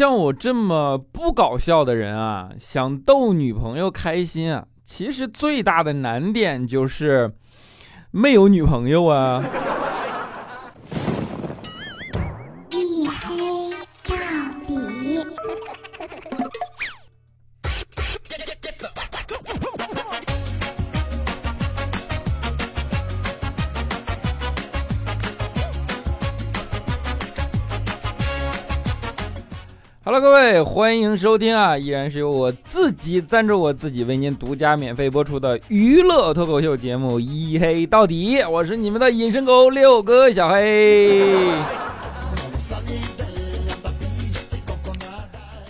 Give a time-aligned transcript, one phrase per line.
[0.00, 7.30] 像我这么不搞笑的人啊，想逗女朋友开心啊，其实最大的难点就是
[8.10, 9.44] 没有女朋友啊。
[30.62, 31.76] 欢迎收听啊！
[31.76, 41.50] 依然是由我自己赞助我自己为您独家免费播出的娱乐脱口秀节目《一黑到底》，我是你们的隐身狗六哥小黑。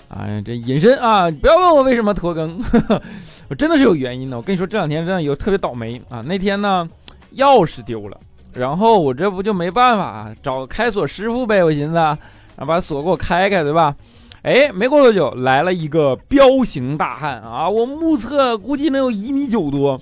[0.09, 1.30] 哎呀，这隐身啊！
[1.30, 2.61] 不要问我为什么拖更，
[3.48, 4.36] 我真的是有原因的。
[4.36, 6.22] 我跟你说，这两天真的有特别倒霉啊！
[6.27, 6.88] 那天呢，
[7.36, 8.19] 钥匙丢了，
[8.52, 11.64] 然后我这不就没办法找开锁师傅呗？
[11.64, 12.19] 我寻思，啊，
[12.66, 13.95] 把锁给我开开，对吧？
[14.42, 17.68] 哎，没过多久，来了一个彪形大汉啊！
[17.68, 20.00] 我目测估计能有一米九多，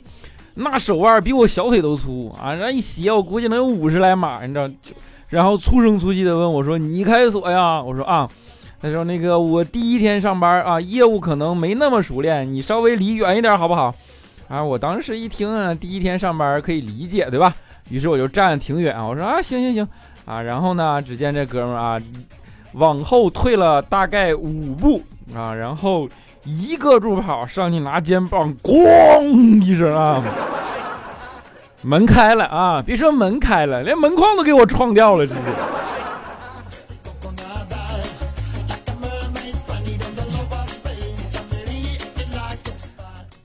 [0.55, 2.55] 那手腕比我小腿都粗啊！
[2.55, 4.71] 那一鞋，我估计能有五十来码，你知道？
[5.29, 8.31] 然后粗声粗气的问我说：“你开锁呀？”我说：“啊。”
[8.81, 13.93] 他说：“那个我第一天上班啊，业务可能没那么熟练，你稍微离远一点好不好？”
[14.47, 17.53] 啊，我当时一听啊，第一天上班可以理解，对吧？
[17.91, 19.89] 于是我就站挺远，我说：“啊，行行行
[20.25, 22.01] 啊。”然后呢，只见这哥们儿啊。
[22.73, 25.03] 往后退了大概五步
[25.35, 26.09] 啊，然后
[26.45, 30.23] 一个助跑上去拿肩膀，咣一声啊，
[31.83, 32.83] 门开了啊！
[32.85, 35.41] 别说门开了，连门框都给我撞掉了，这是。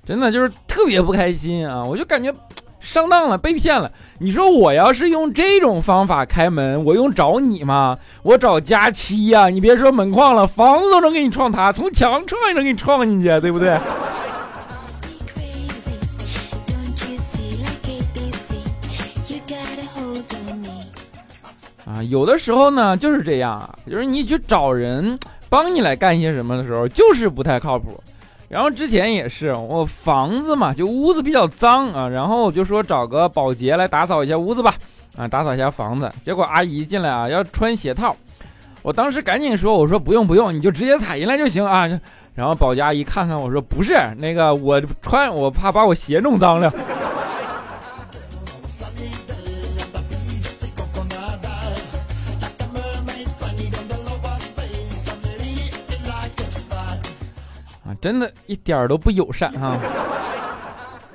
[0.06, 1.82] 真的就是特别不开心啊！
[1.82, 2.34] 我就感觉。
[2.94, 3.92] 上当了，被骗了。
[4.20, 7.98] 你说我要是用这种方法开门，我用找你吗？
[8.22, 9.50] 我找佳期呀！
[9.50, 13.72] 你别说门框了，房子都能给你撞塌，从墙撞也能给你撞进去，对不对？
[21.86, 25.18] 啊，有的时候呢就是这样啊，就是你去找人
[25.50, 28.00] 帮你来干些什么的时候，就是不太靠谱。
[28.54, 34.76] 然后之前也是我房子嘛，就屋子比较脏啊，然后我就说找个保洁来打扫一下屋子吧，
[35.18, 36.08] 啊，打扫一下房子。
[36.22, 38.16] 结果阿姨进来啊，要穿鞋套，
[38.84, 41.90] 我当时赶紧说，我说不用不用，你就直接踩进来就行啊。
[42.36, 46.72] 然后保洁阿姨看看我说，不是那个我穿，我怕把我鞋弄脏了。
[58.04, 59.78] 真的一点儿都不友善哈！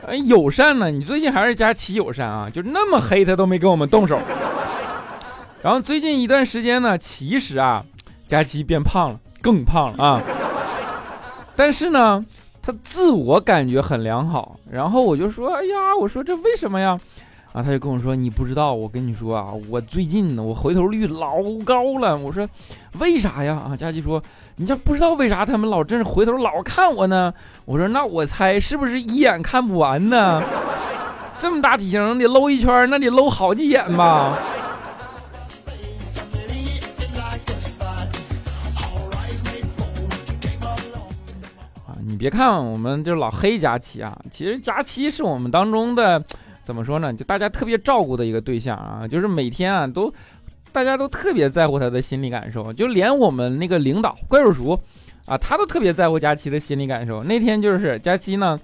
[0.06, 0.91] 哎，友善呢？
[0.91, 2.49] 你最近还是佳琪友善啊？
[2.49, 4.19] 就那么黑，他都没跟我们动手。
[5.60, 7.84] 然后最近一段时间呢，其实啊，
[8.27, 10.22] 佳琪变胖了，更胖了啊。
[11.54, 12.25] 但是呢，
[12.62, 14.59] 他自我感觉很良好。
[14.71, 16.98] 然后我就说：“哎呀，我说这为什么呀？”
[17.50, 22.47] 啊他就跟我说：“你不知道，我跟你说啊，我最近呢，我回头率老高了。”我说
[23.00, 24.22] ：“为啥呀？”啊，佳琪说
[24.56, 27.32] ：“你这不知道为啥他们老真是回头老看我呢？”
[27.64, 30.42] 我说：“那我猜是不是一眼看不完呢？
[31.38, 34.38] 这么大体型得搂一圈，那得搂好几眼吧？”
[41.86, 46.22] 啊，你别看我们就老黑佳琪啊，其实佳琪是我们当中的。
[46.68, 47.10] 怎么说呢？
[47.14, 50.12] 就大家特别照顾的一个对象啊，就是每天啊都，
[50.70, 54.78] 大家都特别在乎他的心理感受，就连我们那个领导怪叔叔
[55.24, 57.24] 啊，他都特别在乎佳琪的心理感受。
[57.24, 58.60] 那天就是佳琪呢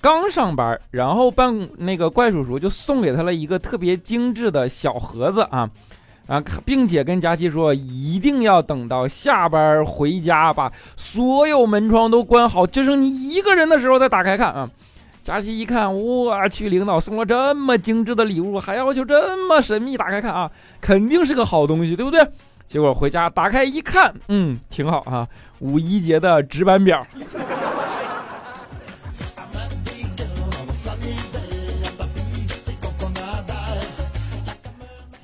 [0.00, 5.68] 刚上班，然后办那个怪叔叔就送给他了一个特别精致的小盒子啊
[6.28, 14.70] 啊，并且跟佳琪说一定要等到下班回家，把所有门窗都关好，就剩你一个人的时候再打开看啊。
[15.22, 20.50] 佳琪一看，我去，领导送了这么精致的礼物，还要求这么神秘，打开看啊，
[20.80, 22.26] 肯定是个好东西，对不对？
[22.66, 25.28] 结果回家打开一看，嗯，挺好啊，
[25.60, 27.06] 五一节的值班表。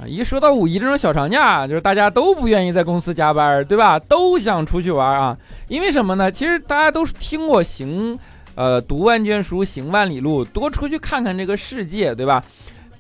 [0.06, 3.99] 一说到五一这种小长假，就是大家都不愿意在公司加班，对吧？
[3.99, 5.37] 都想出去玩啊，
[5.67, 6.31] 因为什么呢？
[6.31, 8.17] 其实大家都是听过行。
[8.59, 12.43] 呃，读万卷书，行万里路，多出去看看这个世界，对吧？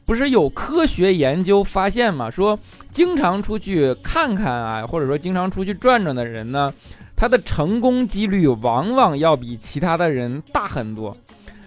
[0.06, 2.30] 不是有科学研究发现吗？
[2.30, 2.56] 说
[2.92, 6.72] 经常出去看看啊，或者说经常出去转转的人呢，
[7.16, 11.16] 他的成功几率往往要比其他的人大很多。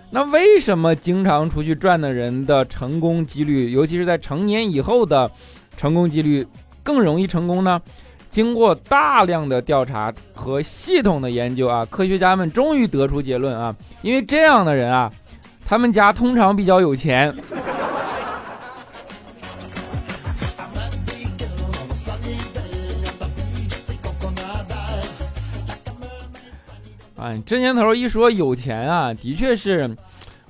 [0.09, 5.29] 那为什么经常出去转的人的成功几率，尤其是在成年以后的
[5.75, 6.47] 成功几率
[6.81, 7.81] 更容易成功呢？
[8.31, 15.11] 经过大量的调查和系统的研究啊，科学家们终于得出结论啊，因为这样的人啊，
[15.65, 17.35] 他们家通常比较有钱。
[27.17, 29.95] 啊，这年头一说有钱啊，的确是，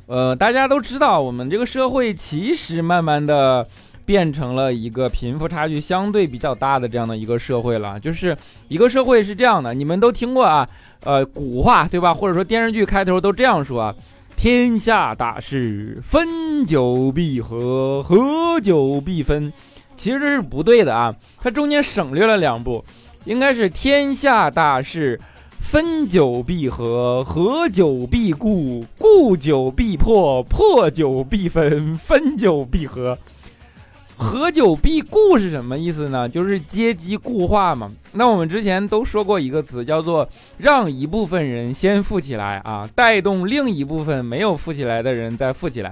[0.05, 3.67] 呃，大家都知道，我们这个社会其实慢慢的
[4.11, 7.97] 变成了一个贫富差距相对比较大的这样的一个社会了。
[7.97, 8.35] 就是
[8.67, 10.67] 一个社会是这样的，你们都听过啊，
[11.05, 12.13] 呃，古话对吧？
[12.13, 13.95] 或者说电视剧开头都这样说啊：
[14.35, 19.53] 天下大事，分久必合，合久必分。
[19.95, 22.83] 其实这是不对的啊，它中间省略了两步，
[23.23, 25.17] 应该是天下大事。
[25.57, 33.17] 分久必合，合久必固，固久必破，破久必分，分久必合。
[34.21, 36.29] 合久必固是什么意思呢？
[36.29, 37.91] 就是阶级固化嘛。
[38.11, 40.29] 那我们之前都说过一个词，叫做
[40.59, 45.91] 让一部分人先富起来啊，带动另一部分没有富起来的人再富起来。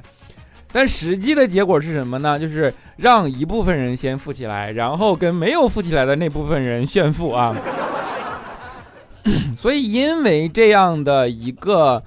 [0.71, 2.37] 但实际的结果是什么呢？
[2.37, 7.55] 就是让一部分人先富起来，然后跟没有富起来的那部分人炫富啊。
[9.57, 12.03] 所以，因为这样的一个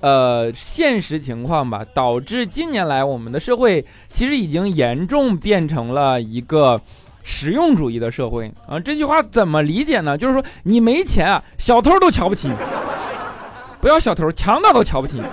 [0.00, 6.80] 呃现实情况吧，导致近年来我们的社会其实已经严重变成了一个
[7.22, 8.80] 实用主义的社会啊。
[8.80, 10.16] 这句话怎么理解呢？
[10.16, 12.54] 就是说，你没钱啊，小偷都瞧不起你；
[13.80, 15.24] 不要小偷，强盗都瞧不起你。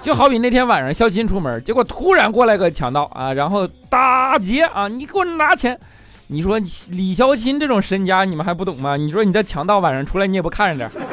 [0.00, 5.78] 就好比那天晚上肖鑫出门，结果突然过来个强盗啊，然后打劫啊，你给我拿钱。
[6.28, 8.96] 你说李孝钦这种身家你们还不懂吗？
[8.96, 11.08] 你说你这强盗晚上出来你也不看着点？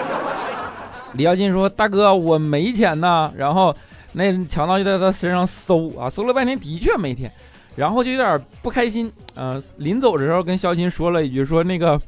[1.15, 3.75] 李孝钦说：“大哥，我没钱呐。”然后
[4.13, 7.31] 那强盗就在他身上搜啊，搜了半天的确没钱，
[7.75, 9.11] 然后就有点不开心。
[9.35, 11.99] 嗯，临走的时候跟孝钦说了一句：“说那个，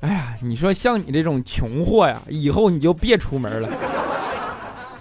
[0.00, 3.68] 哎呀，你说像你这种穷货呀，以后你就别出门了。”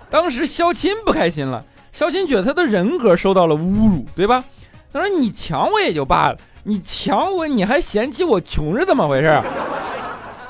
[0.09, 4.43] 当时孝钦不开心了，孝钦觉得他的人格受到了侮辱，对吧？
[4.91, 9.41] 他说：“你抢我也就罢了。”你抢我，你还嫌弃我穷是怎么回事？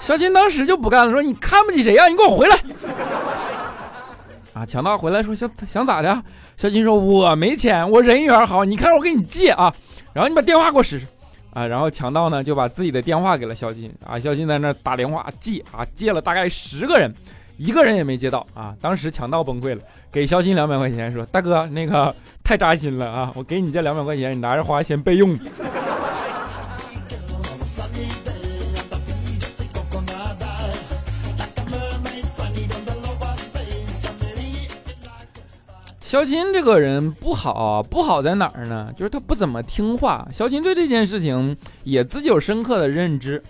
[0.02, 2.08] 小金当时就不干了，说：“你看不起谁呀？
[2.08, 2.58] 你给我回来！”
[4.54, 6.22] 啊，强盗回来说：“想想咋的？”
[6.58, 9.74] 小金说：“我没钱，我人缘好，你看我给你借啊，
[10.12, 11.06] 然后你把电话给我使使。”
[11.54, 17.14] 啊，然后强盗呢就把自己的电话给了小金啊，小金在那打电话借啊，借了大概十个人，
[17.58, 18.74] 一个人也没接到啊。
[18.82, 19.82] 当时强盗崩溃了，
[20.12, 22.14] 给小金两百块钱，说：“大哥，那个
[22.44, 25.38] 太扎心了啊，我给你这两百块钱，你拿着花先备用。”
[36.12, 38.90] 肖钦这个人不好，不好在哪儿呢？
[38.98, 40.28] 就是他不怎么听话。
[40.30, 41.56] 肖钦对这件事情
[41.86, 43.42] 也自己有深刻的认知，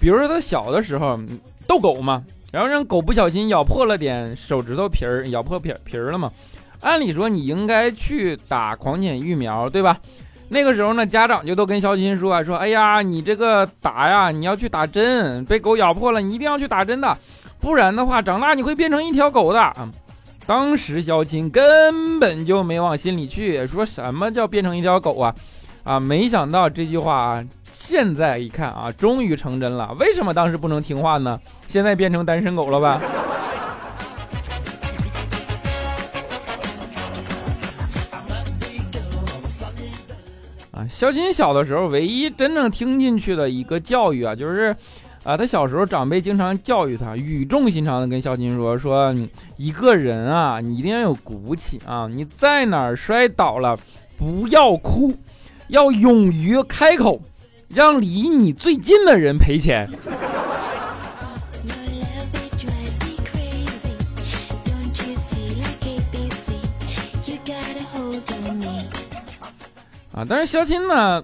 [0.00, 1.20] 比如说他小的时候
[1.66, 6.32] 逗狗嘛，然后让狗不小心咬破了点手指头皮儿，咬破皮皮儿了嘛。
[6.80, 9.98] 按理说你应该去打狂犬疫苗，对吧？
[10.48, 17.14] 那个时候呢，家长就都跟肖钦说说，哎呀，你这个打呀，你要去打针，被狗咬破了，你一定要去打针的，
[17.60, 19.86] 不然的话，长大你会变成一条狗的啊。
[20.46, 25.34] 当时肖钦根本就没往心里去，说什么叫变成一条狗啊？
[25.82, 29.92] 啊，没想到这句话啊，现在一看啊，终于成真了。
[29.98, 31.36] 为什么当时不能听话呢？
[31.66, 33.00] 现在变成单身狗了吧？
[40.70, 44.76] 啊，肖钦小的时候，唯一真正听进去的一个教育啊，就是。
[45.26, 49.12] 啊，他小时候长辈经常教育他，语重心长的跟肖钦说：“说
[49.56, 52.06] 一个人啊，你一定要有骨气啊！
[52.06, 53.76] 你在哪儿摔倒了，
[54.16, 55.12] 不要哭，
[55.66, 57.20] 要勇于开口，
[57.66, 59.90] 让离你最近的人赔钱。”
[70.12, 71.20] 啊，但是肖钦呢？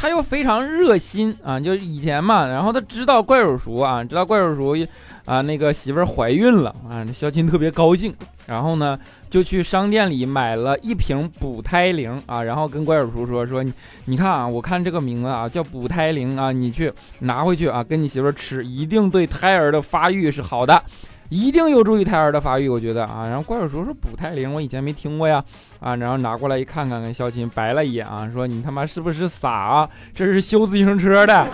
[0.00, 4.86] 他又非常热心啊，就是以前嘛，然后他知道怪叔叔啊，知道怪叔叔
[5.26, 8.14] 啊那个媳妇儿怀孕了啊，肖钦特别高兴，
[8.46, 13.70] 然后呢就去商店里买了一瓶补胎灵啊，然后跟怪叔叔说说你
[14.06, 20.82] 你看啊，我看这个名字啊叫补胎灵啊，你去拿回去啊，跟你媳妇儿吃，一定对胎儿的发育是好的。
[21.30, 23.26] 一定有助于胎儿的发育，我觉得啊。
[23.26, 25.42] 然后怪叔叔说补胎灵，我以前没听过呀，
[25.78, 29.88] 啊，然后拿过来一看看，跟肖钦白了一眼啊，说你他妈是不是傻啊？
[30.12, 31.46] 这是修自行车的。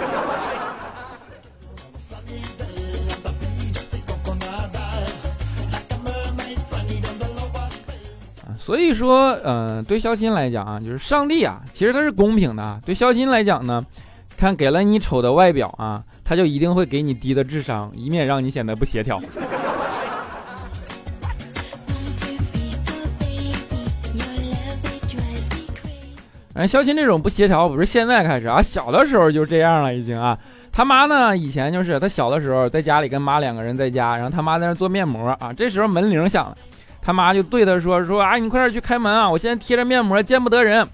[8.59, 12.81] 所以说，嗯，对肖钦来讲啊，就是上帝啊，其实他是公平的。
[12.85, 13.85] 对肖钦来讲呢。
[14.39, 19.19] 看给了你丑的外表啊，他就一定会给你低的智商，以免让你显得不协调。
[26.57, 30.37] 哎，肖琴这种不协调不是现在开始啊，小的时候就这样了，已经啊。
[30.73, 35.53] 他妈呢，以前就是他小的时候在家里跟妈两个人在家，然后他妈在那做面膜啊。
[35.53, 36.57] 这时候门铃响了，
[37.03, 40.87] 他妈就对他说：“说啊，你快点去开门啊，我现在贴着面膜见不得人。”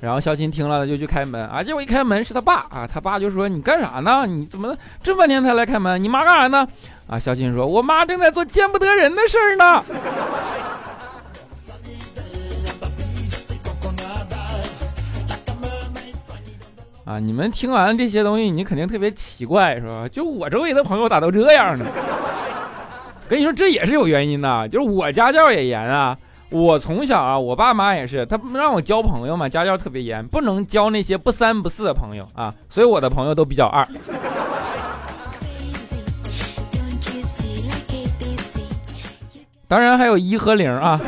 [0.00, 4.26] 然后肖琴听了就去开门啊，结果一开门是他爸啊，他爸就说：“你干啥呢？
[4.26, 6.02] 你怎么这半天才来开门？
[6.02, 6.66] 你妈干啥呢？”
[7.06, 9.84] 啊，肖琴说：“我妈正在做见不得人的事儿呢。”
[17.04, 17.18] 啊！
[17.18, 20.08] 你们听完这些东西，你肯定特别奇怪，是吧？
[20.08, 21.84] 就我周围的朋友咋都这样呢？
[23.28, 26.16] 跟你说，这也是有原因的，就是我家教也严啊。
[26.50, 32.54] 我从小啊，我爸妈也是，他让我交朋友嘛，家教特别严，不能交那些不三不四的朋友啊。
[32.68, 33.86] 所以我的朋友都比较二。
[39.66, 41.00] 当然还有一和零啊。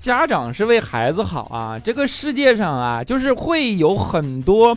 [0.00, 1.78] 家长是为孩子好啊。
[1.78, 4.76] 这个世界上啊，就是会有很多，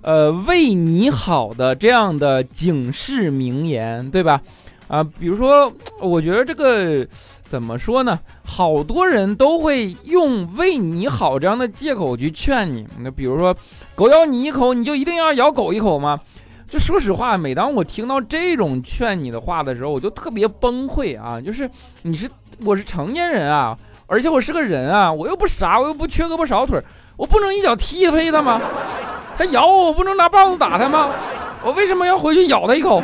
[0.00, 4.40] 呃，为你好的这样的警示名言，对吧？
[4.88, 7.06] 啊，比如说，我觉得这个
[7.42, 8.18] 怎么说呢？
[8.42, 12.86] 好多人都会用为你好这样的借口去劝你。
[13.00, 13.54] 那比如说，
[13.94, 16.18] 狗咬你一口，你就一定要咬狗一口吗？
[16.70, 21.38] 就说实话，每当我听到这种劝你的话的时候，我就特别崩溃啊！
[21.38, 22.26] 就是你是。
[22.60, 23.76] 我是成年人啊，
[24.14, 26.80] 而且我是个人啊，我又不傻，我又不缺胳膊少腿，
[27.16, 28.60] 我不能一脚踢飞他吗？
[29.36, 31.10] 他咬我，我不能拿棒子打他吗？
[31.64, 33.02] 我为什么要回去咬他一口？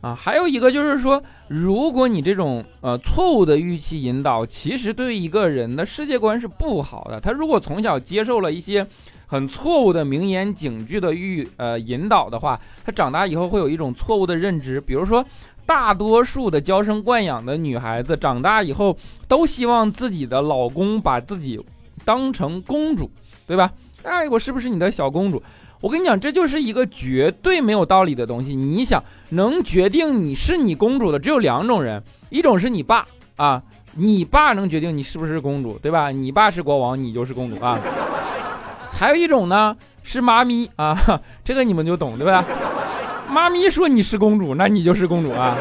[0.00, 7.20] 啊，还有一个就是说，如果你这种呃错误的预期引导，其实对一个人的世界观是不好的。
[7.20, 8.86] 他如果从小接受了一些。
[9.30, 14.80] 很错误的名言警句的预呃引导的话，他长大以后会有一种错误的认知。
[14.80, 15.22] 比如说，
[15.66, 18.96] 大多数的娇生惯养的女孩子长大以后
[19.28, 21.60] 都希望自己的老公把自己
[22.06, 23.10] 当成公主，
[23.46, 23.70] 对吧？
[24.02, 25.42] 哎，我是不是你的小公主？
[25.82, 28.56] 我跟你讲，这就是一个绝对没有道理的东西。
[28.56, 33.06] 你想，能决定你是你公主的只有两种人，一种是你爸
[33.36, 33.62] 啊，
[33.94, 36.10] 你爸能决定你是不是公主，对吧？
[36.10, 37.78] 你爸是国王，你就是公主啊。
[38.98, 40.96] 还有一种呢，是妈咪啊，
[41.44, 42.44] 这个你们就懂对吧？
[43.30, 45.56] 妈咪说你是公主，那你就是公主啊。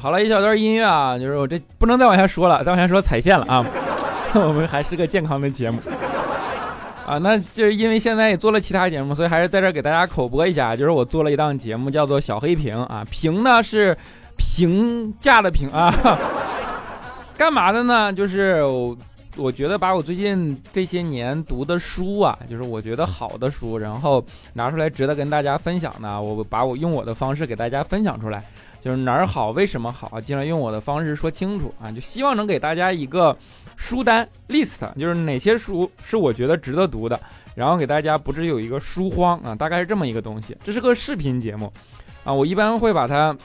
[0.00, 3.64] 好了一小段音乐啊，就是我这不能再往下说了，再往下说踩线了啊。
[4.32, 5.78] 我们还是个健康的节目
[7.06, 13.96] 啊，那就是因为现在也做了其他节目，所以还是在这给大家口播一下，就是我做了一档节目，叫做小黑屏啊，屏呢是
[14.38, 15.92] 评价的评啊，
[17.36, 18.12] 干嘛的呢？
[18.12, 18.62] 就是
[19.40, 28.44] 我觉得把我最近这些年读的书啊，就是我觉得好的书，然后拿出来值得跟大家分享的，我把我用我的方式给大家分享出来。
[28.80, 31.92] 就是哪儿好，为什么好，尽量用我的方式说清楚啊！
[31.92, 33.36] 就希望能给大家一个
[33.76, 37.20] 书单 list，就是哪些书是我觉得值得读的，
[37.54, 40.56] 然后给大家不至于有一个书荒啊，大概是这么一个东西。
[40.64, 41.70] 这是个视频节目
[42.24, 43.36] 啊，我一般会把它，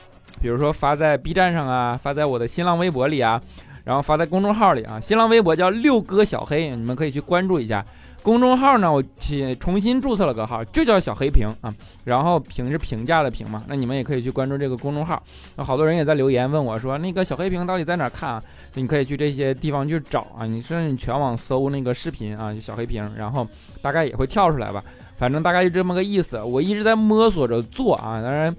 [0.42, 3.42] 比如说发在 B 站上啊，发在我的新浪微博里啊，
[3.86, 5.00] 然后发在公众号里啊。
[5.00, 7.86] 新浪微博叫六哥小黑，你们可以去关注一下。
[8.22, 11.72] 公众号呢，我去重新注册了个号，就叫小黑屏啊，
[12.06, 15.22] 然后评是评价的评嘛，那你们也可以去关注这个公众号。
[15.56, 18.44] 那好多人也在留言问我说，那个小黑屏到底在哪看啊？
[18.74, 23.48] 你可以去这些地方去找啊，你甚至你全网搜那个视频啊，小黑屏，然后
[23.80, 24.84] 大概也会跳出来吧，
[25.18, 26.42] 反正大概就这么个意思。
[26.42, 28.56] 我一直在摸索着做啊，当然。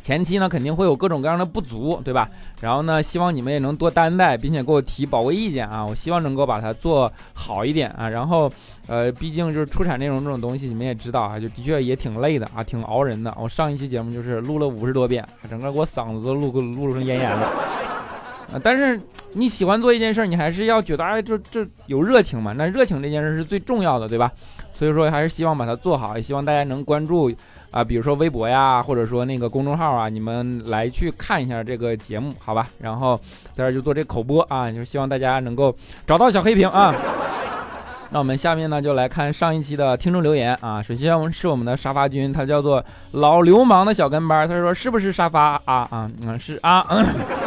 [0.00, 2.28] 前期呢肯定会有各种各样的不足，对吧？
[2.60, 5.84] 然后呢，希望你们也能多担待，并且给我提宝贵意见啊！
[5.84, 8.08] 我希望能够把它做好一点啊！
[8.08, 8.50] 然后，
[8.86, 13.34] 呃，毕竟就是出产内容这种东西，你们也知道啊，就的确也挺累的啊，挺熬人的。
[13.38, 17.46] 我上一期节目就是录了五十多遍，整个给我嗓子都录录成咽炎了。
[18.52, 19.00] 啊，但是
[19.34, 22.52] 你喜欢做一件事，你还是要觉得哎，这这有热情嘛？
[22.52, 24.30] 那热情这件事是最重要的，对吧？
[24.80, 27.30] 所以说还是希望把它做好，也希望大家能关注
[27.70, 32.66] 啊，比如说微博呀，或者说那个公众号啊，你们来去看一下这个节目，好吧？
[32.78, 33.14] 然后
[33.52, 36.94] 在这就做这口播啊，就希望大家能够找到小黑屏啊。
[38.08, 40.82] 那我们下面呢就来看上一期的听众留言啊。
[40.82, 46.82] 首先我们是我们的沙发君，他叫做老流氓的小跟班，他说是不是沙发啊啊嗯是啊。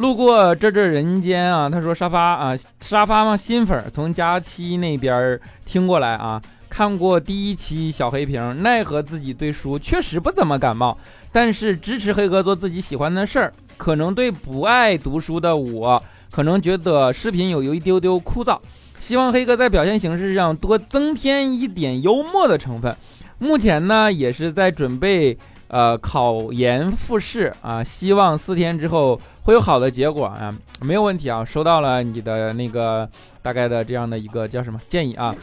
[0.00, 6.40] 路过这这人间啊，他说沙发啊沙发嘛新粉从佳期那边听过来啊，
[6.70, 10.96] 看过第一期小黑屏，奈何自己对书确实不怎么感冒，
[11.30, 16.02] 但是支持黑哥做自己喜欢的事儿，可能对不爱读书的我。
[16.30, 18.58] 可能觉得视频有有一丢丢枯燥，
[19.00, 22.96] 希望黑哥在表现形式上多增添一点幽默的成分。
[23.38, 25.36] 目前呢，也是在准备
[25.70, 33.08] 呃考研复试啊，希望四天之后会有好的结果啊，没有问题啊，收到了你的那个
[33.40, 35.34] 大概的这样的一个叫什么建议啊。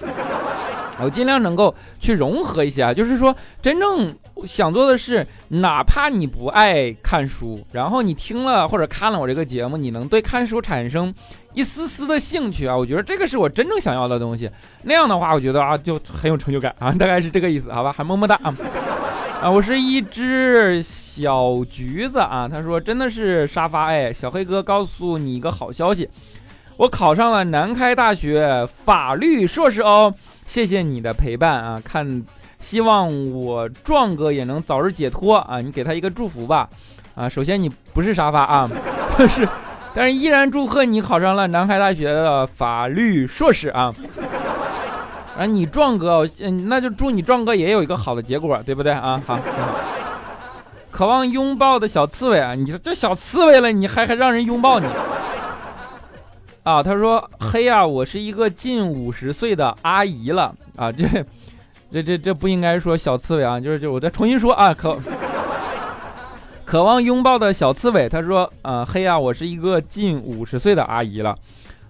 [0.99, 4.15] 我尽量能够去融合一些啊，就是说，真正
[4.47, 11.13] 想做的是，哪怕你不爱看书，然后你听了或者看了我这个节目，你能对看书产生
[11.53, 14.49] 一丝丝的兴趣啊，我觉得这个是我真正想要的东西。
[14.81, 17.91] 那样的话，我觉得啊，就很有成就感啊，大概是这个意思，好吧？
[17.91, 18.51] 还么么哒啊！
[19.41, 26.09] 啊，我是一只小橘子啊，他说真的是沙发哎，小黑哥告诉你一个好消息，
[26.75, 30.13] 我考上了南开大学法律硕士哦。
[30.47, 31.81] 谢谢你的陪伴啊！
[31.83, 32.23] 看，
[32.61, 35.61] 希望我壮哥也能早日解脱啊！
[35.61, 36.69] 你给他一个祝福吧，
[37.15, 37.29] 啊！
[37.29, 38.69] 首先你不是沙发啊，
[39.19, 39.47] 但是，
[39.93, 43.93] 但是依然祝贺你考上了南开大学的法律硕士啊！
[45.37, 49.21] 啊，你壮哥，嗯，那就祝你壮哥也有一个好的结果，对不对啊？
[49.23, 49.39] 好，
[50.89, 52.55] 渴望拥抱的小刺猬啊！
[52.55, 54.87] 你这小刺猬了，你还还让人拥抱你？
[56.63, 61.07] 啊，他说：“嘿呀，我是一个近五十岁的阿姨了啊，这，
[61.91, 64.97] 这这这不应该说小刺猬啊，就是就我再重新说啊，渴
[66.65, 68.09] 渴望拥抱的小刺猬。
[68.09, 71.35] 他说：啊，嘿呀，我是一个近五十岁的阿姨了，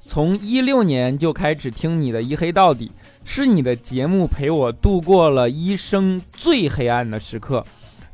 [0.05, 2.91] 从一六年就开始听你的一黑到底，
[3.29, 7.63] 是你的节目陪我度过了一生最黑暗的时刻。”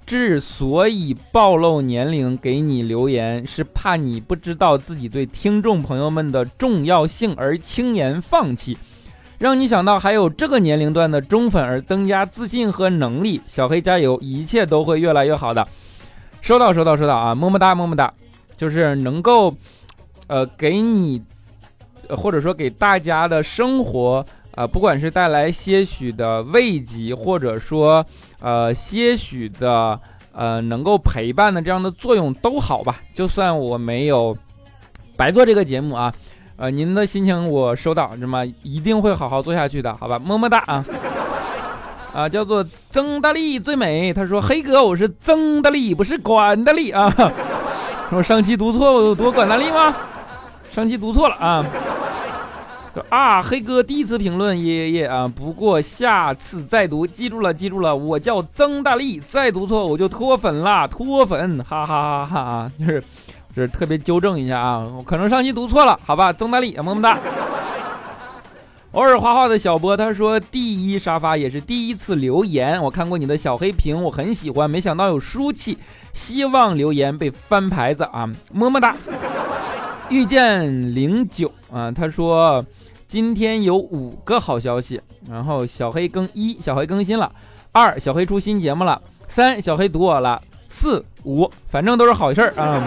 [0.06, 8.78] 之所以暴露年龄给你留言，是怕你不知道自己对听众朋友们的重要性而轻言放弃，
[9.38, 13.40] 让你想到还有这个年龄段的忠粉而增加自信和能力。
[13.48, 15.66] 小黑加油，一切都会越来越好的。
[16.42, 17.34] 收到，收到，收到啊！
[17.34, 18.14] 么么哒，么么哒，
[18.58, 19.56] 就是能够，
[20.28, 21.22] 呃，给你，
[22.10, 24.26] 或者说给大家的生活。
[24.56, 28.06] 啊，不管是带来些许的慰藉，或者说，
[28.40, 30.00] 呃，些许的，
[30.32, 32.98] 呃，能够陪伴的这样的作用都好吧。
[33.14, 34.38] 就算我没有
[35.16, 36.14] 白做这个节目啊，
[36.56, 40.20] 呃，您的心情我收到，那么一定会好好做下去的，好吧？
[40.20, 40.86] 么么哒啊！
[42.14, 44.14] 啊，叫做曾大力最美。
[44.14, 47.12] 他说：“黑哥，我是曾大力，不是管大力啊。”
[48.12, 49.96] 说上期读错，我读管大力吗？
[50.70, 51.66] 上期读错了啊。
[53.10, 55.28] 啊，黑哥第一次评论耶耶耶啊！
[55.28, 62.72] 不过下次再读，记住了，记住了，我叫曾大力，再读错我就脱粉了，脱粉，哈哈哈哈啊！
[62.78, 63.04] 就是，
[63.56, 67.18] 就是特别纠正一下啊，我可能上期读错了，好吧，曾大力，么么哒。
[68.92, 75.80] 偶尔画画的小波他说，第一沙发也是第一次留言，我看过你的小黑屏，我很喜欢，没想到有书气，
[76.14, 78.96] 希望留言被翻牌子啊，么么哒。
[80.14, 82.64] 遇见零九啊，他说。
[83.06, 85.00] 今天有五个好消息，
[85.30, 87.32] 然后小黑更一，小黑更新了；
[87.72, 92.84] 二，小黑出新节目了；三，小黑读我了；四五，反正都是好事儿啊。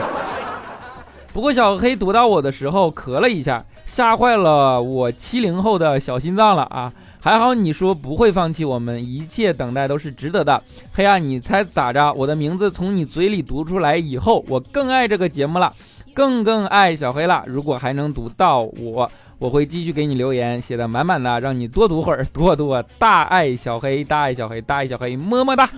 [1.33, 6.93] 不过小黑读到我的时候咳了一下，吓坏了我七零后的小心脏了啊！
[7.21, 10.61] 还好你说不会放弃我们，一切等待都是值得的。
[10.93, 12.13] 黑啊，你猜咋着？
[12.15, 15.73] 我的名字从你嘴里读出来以后，我更爱这个节目了，
[16.17, 17.45] 更更爱小黑了。
[17.47, 19.09] 如果还能读到我。
[19.39, 25.69] 我会继续给你留言，写的满满的，让你多读会儿，多多大爱小黑，大爱小黑，大爱小黑，么么哒！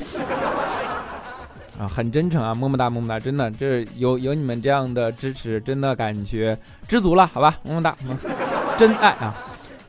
[1.76, 7.96] 啊，很真诚啊，么么哒，么么哒，真的，这有有你们这样的支持，真的感觉知足了，好吧，么么哒，
[8.76, 9.34] 真爱啊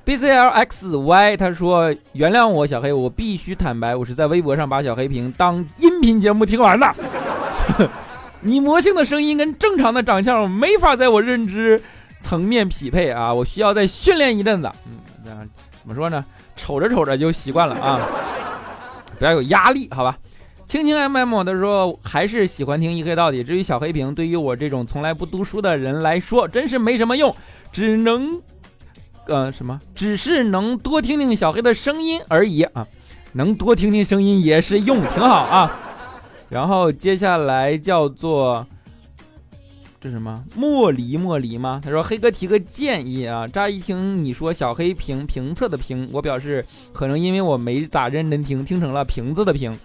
[0.03, 6.91] ！B C L X Y 他说原谅我小黑，我必须坦白，我是在微博上把小黑屏当音频节目听完的。
[8.41, 11.81] 你魔性的声音跟正常的长相没法在我认知。
[12.21, 14.69] 层面匹配啊，我需要再训练一阵子。
[14.85, 14.91] 嗯，
[15.23, 15.39] 这样
[15.81, 16.23] 怎么说呢？
[16.57, 17.97] 瞅着瞅着就习惯了啊，
[19.17, 20.17] 不要有压力，好吧？
[20.65, 23.41] 青青 M M 他说还是喜欢听一黑到底。
[23.41, 27.33] 至于小黑屏，对于我这种从来不读书的人来说，真是没什么用，
[27.71, 28.41] 只能，
[29.25, 32.85] 呃，什么，只是能多听听小黑的声音而已啊，
[33.31, 35.79] 能多听听声音也是用，挺好啊。
[36.49, 38.65] 然后接下来叫做。
[40.01, 41.81] 这什么莫离莫离吗？
[41.83, 49.77] 他说黑哥提个建议啊，乍一听你说小黑评评测的评，我表示可能因为我没咋认真听，听成了瓶子的瓶。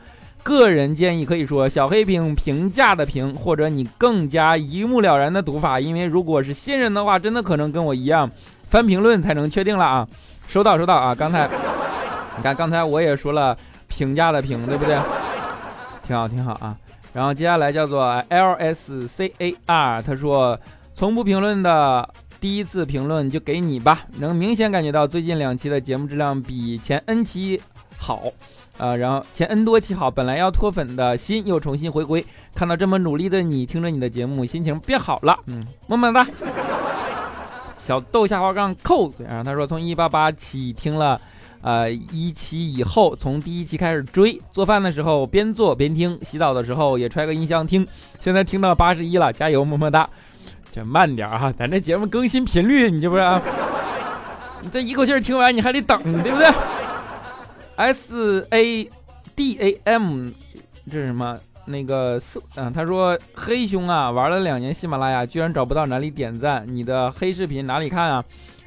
[0.44, 8.30] 个人建议可以说小黑评评价的评，或者你更加一目了然的读法，因为如果是新人的话，真的可能跟我一样
[8.68, 10.06] 翻评论才能确定了啊。
[10.46, 11.50] 收到收到啊，刚才
[12.36, 14.96] 你看刚才我也说了评价的评，对不对？
[16.06, 16.76] 挺好挺好啊。
[17.12, 20.58] 然后接下来叫做 L S C A R，他说
[20.94, 22.08] 从不评论的
[22.40, 27.60] 第一次评论就给你吧，能明显感觉到最近两期的节目质量比前 N 期
[27.96, 28.24] 好，
[28.78, 36.26] 呃，然后前 N 多期好，本来要脱粉的心又重新回归，看到这么努力的你，听着你的节目，心情变好了，嗯，么么哒。
[37.78, 41.20] 小豆下滑杠扣，然后他说从一八八起听了。
[41.64, 47.88] 呃，一期以后从第一期开始追，做饭的时候边做边听，洗澡的时候也揣个音箱听。
[48.20, 50.06] 现在听到八十一了，加油，么么哒！
[50.70, 53.22] 这慢点啊，咱这节目更新频率，你这不是？
[54.60, 56.52] 你这一口气听完，你还得等，对不对
[57.76, 58.90] ？S A
[59.34, 60.32] D A M，
[60.90, 61.38] 这是什么？
[61.66, 68.22] 那个四，嗯，他说黑熊啊，玩了两年喜马拉雅，居然找不到哪里点赞，你的黑视频哪里看啊？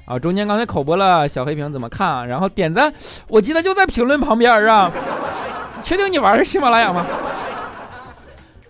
[0.07, 2.25] 啊，中间刚才口播了小黑屏怎么看啊？
[2.25, 2.91] 然后点赞，
[3.27, 4.89] 我记得就在评论旁边啊。
[5.83, 7.05] 确定你玩的是喜马拉雅吗？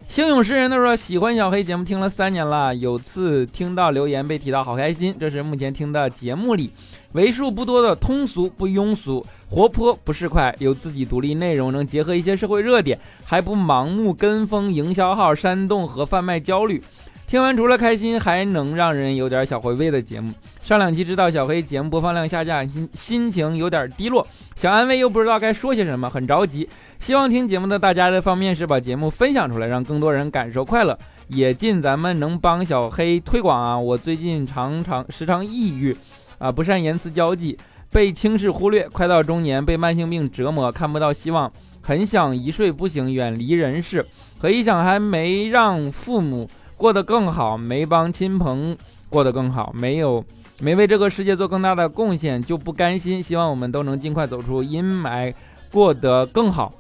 [0.07, 5.15] 星勇诗人他说喜欢小黑节目听了三年了，有次听到留言被提到，好开心。
[5.19, 6.71] 这是目前听的节目里
[7.11, 16.81] 为数不多的通俗不庸俗、活泼不市侩、有自己独立内容、能结合一些社会热点，还不盲目跟风营销号煽动和贩卖焦虑。
[17.27, 20.33] 听完除了开心，还能让人有点小回味的节目。
[20.63, 26.69] 上两期知道小黑节目播放量下降，心心情有点低落，想安慰又不知道该说些什么，很着急。
[26.99, 33.77] 希望听节目的大家的方面是把节目分享出来，让更多人感受快乐，也尽咱们能帮小黑推广啊。
[33.77, 35.93] 我最近常常时常抑郁，
[36.37, 37.57] 啊，不善言辞交际，
[37.91, 44.05] 被轻视忽略，快到中年被慢性病折磨，看不到希望，很想一睡不醒，远离人世。
[44.39, 46.49] 可一想还没让父母。
[46.77, 48.77] 过得更好，没帮亲朋
[49.09, 50.23] 过得更好，没有
[50.59, 53.21] 没为这个世界做更大的贡献，就不甘心。
[53.21, 55.33] 希望我们都能尽快走出阴霾，
[55.71, 56.71] 过得更好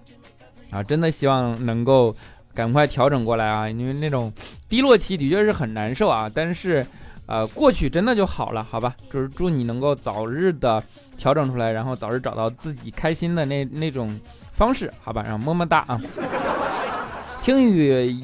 [0.69, 0.83] 啊！
[0.83, 2.15] 真的希望能够
[2.53, 3.67] 赶快调整过来啊！
[3.67, 4.31] 因为那种
[4.69, 6.29] 低落期的确是很难受啊。
[6.31, 6.85] 但是，
[7.25, 8.95] 呃，过去真的就好了，好吧？
[9.11, 10.81] 就是祝你能够早日的
[11.17, 14.19] 调整出来，然后早日找到自己开心的那那种
[14.53, 15.23] 方式，好吧？
[15.23, 15.99] 然后么么哒啊！
[17.41, 18.15] 听雨。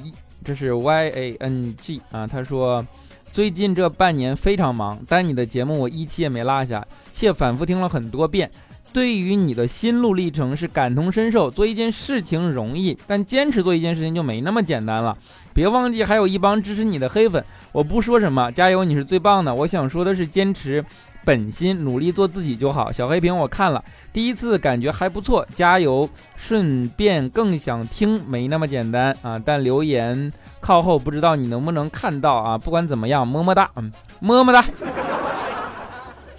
[0.43, 2.85] 这是 Y A N G 啊，他说
[3.31, 8.51] 最近这半年非常忙，但你的节目我一期也没落下，且反复听了很多遍。
[8.91, 11.49] 对于你的心路历程是感同身受。
[11.49, 15.17] 做一件事情容易，但坚持做一件事情就没那么简单了。
[15.51, 19.55] 别忘记还有一帮支持你的黑粉，我不说什么，加油，你是最棒的。
[19.55, 20.83] 我想说的是坚持。
[21.25, 22.91] 本心努力做自己就好。
[22.91, 26.09] 小黑瓶我看了，第一次感觉还不错，加油！
[26.35, 29.39] 顺便更想听，没那么简单啊。
[29.43, 32.57] 但留言靠后，不知道你能不能看到啊？
[32.57, 34.63] 不管怎么样，么么哒，嗯，么么哒。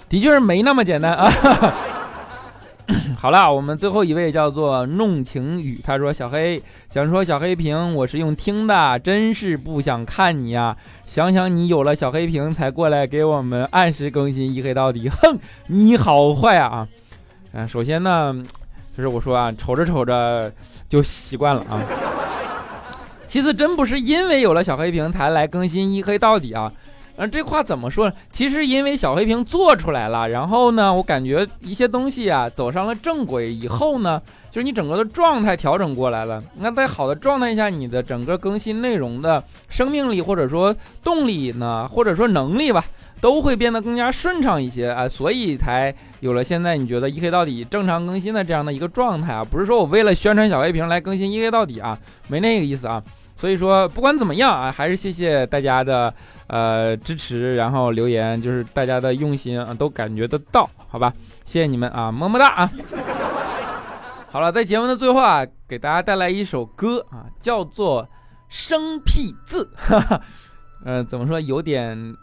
[0.08, 1.30] 的确是没那么简单啊。
[3.16, 10.76] 好了，我们最后一位叫做弄晴雨，他说：“小黑想说小黑屏，我是用听的，真是不想看你呀。
[11.06, 16.86] 想想你有了小黑屏才过来给我们按时更新一黑到底，哼，你好坏啊！
[17.52, 18.36] 嗯， 首先呢，
[18.94, 20.52] 就是我说啊，瞅着瞅着
[20.86, 21.80] 就习惯了啊。
[23.26, 26.70] 其次，真不是因为有了小黑屏才来更新一黑到底啊。”
[27.16, 28.14] 嗯，这话怎么说呢？
[28.28, 36.42] 其实因为小黑屏做出来了，然后呢，我感觉一些东西啊走上了正轨以后呢，就是你整个的状态调整过来了。
[36.58, 40.74] 那在好的状态下，你的整个更新内容的生命力或者说
[41.04, 42.84] 动力呢，或者说能力吧，
[43.20, 49.44] 都会变得更加顺畅一些啊，所以才有了现在你觉得一黑到底正常更新的这样的一个状态啊。
[49.44, 51.96] 不是说我为了宣传小黑屏来更新一黑到底啊，
[52.26, 53.00] 没那个意思啊。
[53.36, 56.12] 所以说，不管怎么样啊，还是谢谢大家的
[56.46, 61.12] 呃支持，然后留言，就是大家的用心啊，都感觉得到，好吧？
[61.44, 62.70] 谢谢你们啊，么么哒啊！
[64.30, 68.04] 好了，在节目的最后啊，给大家带来一首歌啊，叫做
[68.48, 69.68] 《生僻字》，
[70.86, 72.16] 嗯，怎么说，有点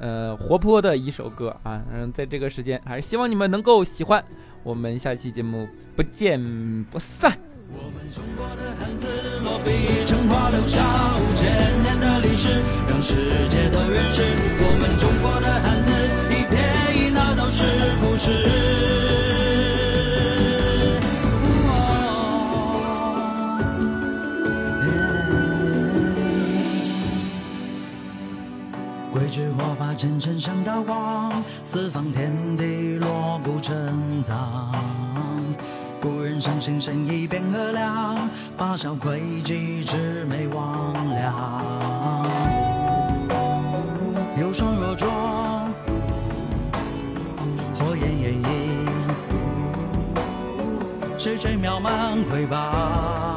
[0.00, 4.24] 呃活泼的一首歌啊，嗯，在这个时间，还是希望你们能够喜欢。
[4.62, 6.40] 我们下期节目不见
[6.90, 7.38] 不散。
[7.68, 9.06] 我们中国的汉字
[9.64, 10.80] 笔成画，留下
[11.16, 14.22] 五千年的历史，让世界都认识
[14.58, 15.90] 我们中国的汉字，
[16.30, 16.54] 一撇
[16.94, 17.64] 一捺都是
[18.00, 18.30] 故事。
[29.10, 33.74] 桂枝火把，沉沉像刀光，四方天地锣鼓成
[34.22, 34.72] 藏。
[36.04, 39.96] 古人伤心生意变恶良，八小诡计魑
[40.28, 41.32] 魅魍魉。
[44.38, 45.08] 有双若浊，
[47.78, 48.86] 火焰炎映，
[51.16, 53.33] 谁最渺茫瑰宝。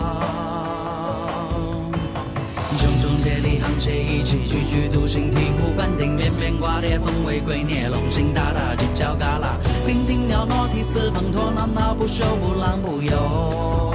[3.28, 13.92] 炯炯接力，沆瀣一气，踽踽独行，醍醐灌顶，绵绵挂叠，凤尾龟臬，龙行大大，犄角旮旯，娉婷袅娜，涕泗滂沱，闹闹不休，不浪不游。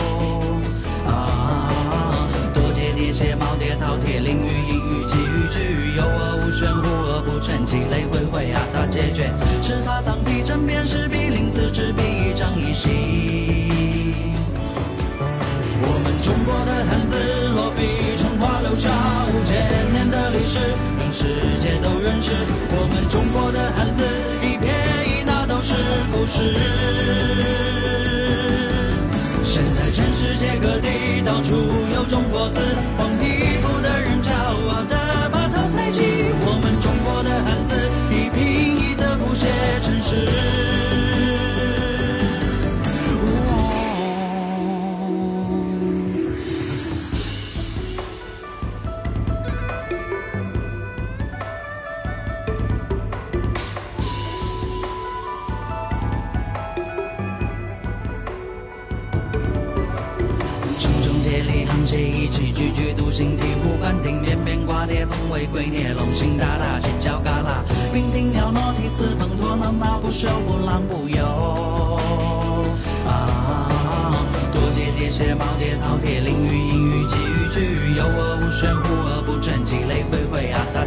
[1.07, 9.33] 啊，多阶叠写，耄耋饕餮，囹圄呑圄，奇语趣语，有恶无玄，无恶不全，积累回回啊，咋解决？
[9.63, 12.91] 尺法藏笔，针砭时弊，临字执笔，一张一行。
[15.85, 17.17] 我们中国的汉字，
[20.53, 20.59] 是，
[20.99, 21.25] 让世
[21.61, 22.31] 界都认识
[22.77, 24.05] 我们中国的汉字，
[24.45, 24.69] 一撇
[25.09, 25.73] 一捺都是
[26.13, 26.53] 故事。
[29.43, 31.57] 现在全世界各地到处
[31.95, 32.61] 有中国字，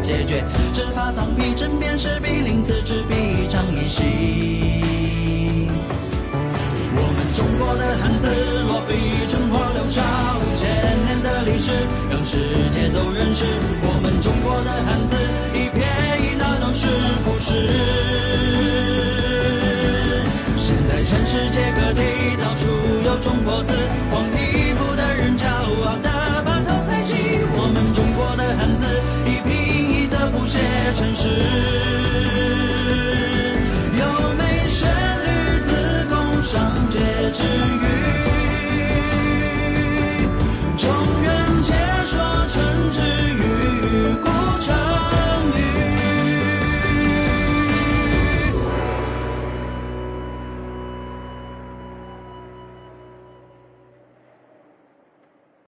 [0.05, 0.43] 解决？
[0.71, 5.67] 尺法藏笔，针砭时弊，临字执笔，一张一行。
[6.95, 8.29] 我们中国的汉字，
[8.67, 10.03] 落笔成画，留下
[10.37, 10.69] 五千
[11.05, 11.71] 年的历史，
[12.11, 13.45] 让世界都认识
[30.95, 32.04] 城市。